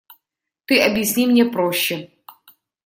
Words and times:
Ты 0.65 0.81
объясни 0.81 1.27
мне 1.27 1.45
проще. 1.45 2.11